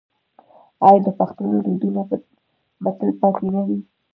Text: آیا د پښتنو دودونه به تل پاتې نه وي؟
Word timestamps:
آیا 0.87 0.99
د 1.05 1.09
پښتنو 1.19 1.55
دودونه 1.65 2.01
به 2.83 2.89
تل 2.97 3.09
پاتې 3.19 3.47
نه 3.55 3.61
وي؟ 3.67 3.79